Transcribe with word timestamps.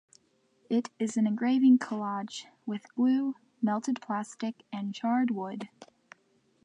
It 0.67 0.89
is 0.97 1.15
an 1.15 1.27
engraving 1.27 1.77
collage, 1.77 2.45
with 2.65 2.91
glue, 2.95 3.35
melted 3.61 4.01
plastic 4.01 4.63
and 4.73 4.95
charred 4.95 5.29
wood. 5.29 5.69